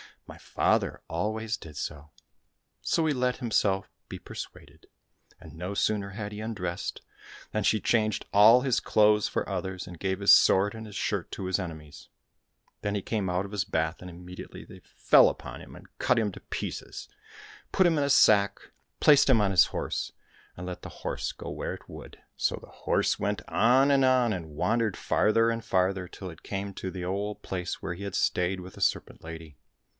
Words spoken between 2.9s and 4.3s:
he let himself be